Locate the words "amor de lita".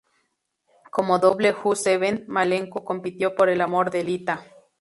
3.61-4.43